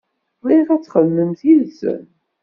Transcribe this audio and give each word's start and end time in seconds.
Bɣiɣ 0.43 0.67
ad 0.75 0.81
txedmemt 0.83 1.41
yid-sen. 1.47 2.03